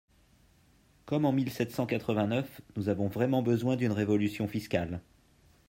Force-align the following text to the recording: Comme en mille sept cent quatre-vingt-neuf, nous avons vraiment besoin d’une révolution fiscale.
Comme 1.05 1.25
en 1.25 1.31
mille 1.31 1.51
sept 1.51 1.71
cent 1.71 1.85
quatre-vingt-neuf, 1.85 2.61
nous 2.75 2.89
avons 2.89 3.07
vraiment 3.07 3.43
besoin 3.43 3.75
d’une 3.75 3.91
révolution 3.91 4.47
fiscale. 4.47 4.99